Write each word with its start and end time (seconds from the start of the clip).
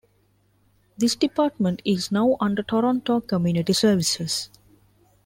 This 0.97 1.15
department 1.15 1.83
is 1.85 2.11
now 2.11 2.35
under 2.39 2.63
Toronto 2.63 3.19
Community 3.21 3.71
Services. 3.73 4.49